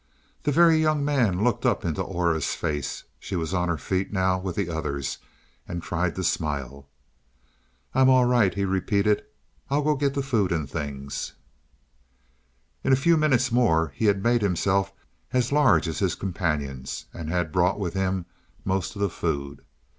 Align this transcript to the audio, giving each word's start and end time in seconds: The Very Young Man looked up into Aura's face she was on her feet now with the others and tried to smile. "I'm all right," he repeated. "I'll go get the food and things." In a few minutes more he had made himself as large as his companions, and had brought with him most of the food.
The 0.41 0.51
Very 0.51 0.77
Young 0.81 1.05
Man 1.05 1.43
looked 1.43 1.63
up 1.63 1.85
into 1.85 2.01
Aura's 2.01 2.55
face 2.55 3.03
she 3.19 3.35
was 3.35 3.53
on 3.53 3.69
her 3.69 3.77
feet 3.77 4.11
now 4.11 4.39
with 4.39 4.55
the 4.55 4.67
others 4.67 5.19
and 5.67 5.79
tried 5.83 6.15
to 6.15 6.23
smile. 6.23 6.87
"I'm 7.93 8.09
all 8.09 8.25
right," 8.25 8.51
he 8.51 8.65
repeated. 8.65 9.21
"I'll 9.69 9.83
go 9.83 9.95
get 9.95 10.15
the 10.15 10.23
food 10.23 10.51
and 10.51 10.67
things." 10.67 11.33
In 12.83 12.91
a 12.91 12.95
few 12.95 13.15
minutes 13.15 13.51
more 13.51 13.89
he 13.95 14.05
had 14.05 14.23
made 14.23 14.41
himself 14.41 14.91
as 15.33 15.51
large 15.51 15.87
as 15.87 15.99
his 15.99 16.15
companions, 16.15 17.05
and 17.13 17.29
had 17.29 17.51
brought 17.51 17.79
with 17.79 17.93
him 17.93 18.25
most 18.65 18.95
of 18.95 19.03
the 19.03 19.09
food. 19.11 19.61